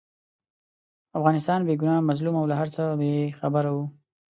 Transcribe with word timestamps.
افغانستان 1.17 1.59
بې 1.67 1.73
ګناه، 1.81 2.05
مظلوم 2.09 2.35
او 2.41 2.45
له 2.51 2.55
هرڅه 2.59 2.83
بې 2.99 3.13
خبره 3.39 3.69
وو. 3.75 3.85